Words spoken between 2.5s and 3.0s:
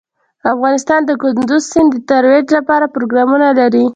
لپاره